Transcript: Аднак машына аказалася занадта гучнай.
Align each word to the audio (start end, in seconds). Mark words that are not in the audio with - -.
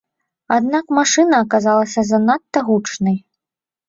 Аднак 0.53 0.85
машына 0.99 1.41
аказалася 1.45 2.05
занадта 2.11 2.59
гучнай. 2.71 3.15